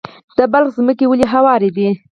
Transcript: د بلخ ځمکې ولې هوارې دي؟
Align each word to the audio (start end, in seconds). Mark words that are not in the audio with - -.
د 0.37 0.39
بلخ 0.51 0.69
ځمکې 0.77 1.05
ولې 1.07 1.25
هوارې 1.33 1.69
دي؟ 1.75 1.87